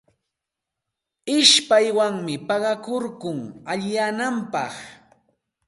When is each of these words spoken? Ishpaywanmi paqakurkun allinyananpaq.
Ishpaywanmi 1.37 2.33
paqakurkun 2.47 3.39
allinyananpaq. 3.71 4.73